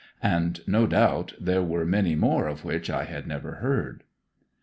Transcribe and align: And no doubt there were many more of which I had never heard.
And 0.23 0.67
no 0.67 0.87
doubt 0.87 1.33
there 1.39 1.61
were 1.61 1.85
many 1.85 2.15
more 2.15 2.47
of 2.47 2.65
which 2.65 2.89
I 2.89 3.03
had 3.03 3.27
never 3.27 3.57
heard. 3.57 4.01